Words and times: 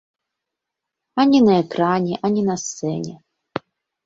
Ані 1.23 1.41
на 1.49 1.53
экране, 1.65 2.13
ані 2.31 2.41
на 2.49 2.55
сцэне. 2.63 3.13